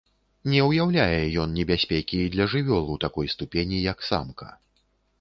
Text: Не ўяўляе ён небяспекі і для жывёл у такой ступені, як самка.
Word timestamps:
Не 0.53 0.61
ўяўляе 0.67 1.19
ён 1.43 1.53
небяспекі 1.59 2.15
і 2.23 2.31
для 2.39 2.49
жывёл 2.57 2.85
у 2.97 2.99
такой 3.07 3.33
ступені, 3.37 3.87
як 3.93 3.99
самка. 4.13 4.47